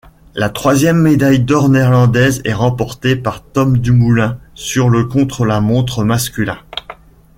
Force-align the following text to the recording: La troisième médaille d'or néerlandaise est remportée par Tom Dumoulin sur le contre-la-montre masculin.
La 0.33 0.49
troisième 0.49 0.99
médaille 0.99 1.41
d'or 1.41 1.69
néerlandaise 1.69 2.41
est 2.43 2.55
remportée 2.55 3.15
par 3.15 3.43
Tom 3.43 3.77
Dumoulin 3.77 4.39
sur 4.55 4.89
le 4.89 5.05
contre-la-montre 5.05 6.03
masculin. 6.03 6.57